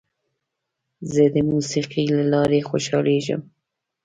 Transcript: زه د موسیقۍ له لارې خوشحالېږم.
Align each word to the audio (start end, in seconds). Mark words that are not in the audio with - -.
زه 1.11 1.23
د 1.35 1.37
موسیقۍ 1.51 2.05
له 2.17 2.23
لارې 2.33 2.59
خوشحالېږم. 2.69 3.41